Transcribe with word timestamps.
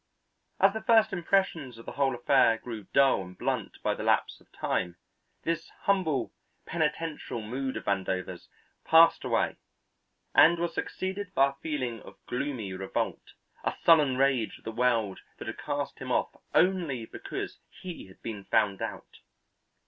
As 0.59 0.73
the 0.73 0.81
first 0.81 1.13
impressions 1.13 1.77
of 1.77 1.85
the 1.85 1.91
whole 1.91 2.15
affair 2.15 2.57
grew 2.57 2.85
dull 2.91 3.21
and 3.21 3.37
blunt 3.37 3.77
by 3.83 3.93
the 3.93 4.01
lapse 4.01 4.41
of 4.41 4.51
time, 4.51 4.95
this 5.43 5.69
humble 5.81 6.33
penitential 6.65 7.39
mood 7.39 7.77
of 7.77 7.85
Vandover's 7.85 8.49
passed 8.83 9.23
away 9.23 9.57
and 10.33 10.57
was 10.57 10.73
succeeded 10.73 11.31
by 11.35 11.49
a 11.51 11.61
feeling 11.61 12.01
of 12.01 12.17
gloomy 12.25 12.73
revolt, 12.73 13.33
a 13.63 13.75
sullen 13.83 14.17
rage 14.17 14.55
at 14.57 14.63
the 14.65 14.71
world 14.71 15.19
that 15.37 15.47
had 15.47 15.59
cast 15.59 15.99
him 15.99 16.11
off 16.11 16.35
only 16.55 17.05
because 17.05 17.59
he 17.69 18.07
had 18.07 18.19
been 18.23 18.45
found 18.45 18.81
out. 18.81 19.19